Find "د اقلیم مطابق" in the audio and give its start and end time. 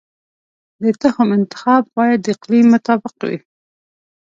2.23-3.15